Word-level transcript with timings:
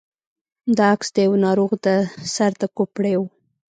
دا 0.77 0.85
عکس 0.95 1.07
د 1.15 1.17
يوه 1.25 1.37
ناروغ 1.45 1.71
د 1.85 1.87
سر 2.33 2.51
د 2.61 2.63
کوپړۍ 2.75 3.13
و. 3.17 3.21